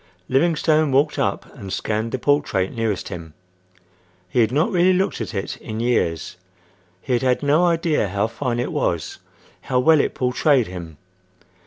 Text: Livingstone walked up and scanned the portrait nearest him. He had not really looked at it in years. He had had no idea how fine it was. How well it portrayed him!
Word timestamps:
Livingstone 0.27 0.91
walked 0.91 1.19
up 1.19 1.55
and 1.55 1.71
scanned 1.71 2.11
the 2.11 2.17
portrait 2.17 2.73
nearest 2.73 3.09
him. 3.09 3.35
He 4.27 4.39
had 4.39 4.51
not 4.51 4.71
really 4.71 4.93
looked 4.93 5.21
at 5.21 5.35
it 5.35 5.57
in 5.57 5.79
years. 5.79 6.37
He 7.01 7.13
had 7.13 7.21
had 7.21 7.43
no 7.43 7.67
idea 7.67 8.07
how 8.07 8.25
fine 8.25 8.59
it 8.59 8.71
was. 8.71 9.19
How 9.61 9.77
well 9.79 9.99
it 9.99 10.15
portrayed 10.15 10.65
him! 10.65 10.97